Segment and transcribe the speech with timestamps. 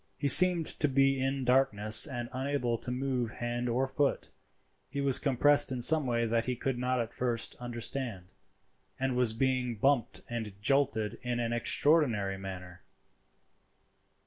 [0.17, 4.29] He seemed to be in darkness and unable to move hand or foot.
[4.89, 8.25] He was compressed in some way that he could not at first understand,
[8.99, 12.81] and was being bumped and jolted in an extraordinary manner.